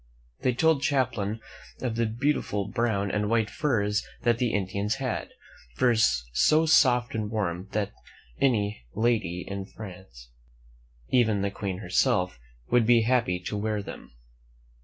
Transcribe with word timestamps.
They 0.39 0.55
told 0.55 0.83
Champlain 0.83 1.39
of 1.81 1.95
the 1.95 2.07
beautiful 2.07 2.67
brown 2.67 3.11
and 3.11 3.29
white 3.29 3.51
furs 3.51 4.03
that 4.23 4.39
the 4.39 4.51
Indians 4.51 4.95
had— 4.95 5.29
furs 5.77 6.25
so 6.33 6.65
soft 6.65 7.13
and 7.13 7.29
warm 7.29 7.67
that 7.73 7.91
any 8.39 8.81
lady 8.95 9.45
in 9.47 9.67
France, 9.67 10.31
even 11.09 11.43
the 11.43 11.51
Queen 11.51 11.77
herself, 11.77 12.39
would 12.71 12.87
be 12.87 13.03
happy 13.03 13.39
to 13.41 13.55
wear 13.55 13.83
them. 13.83 14.15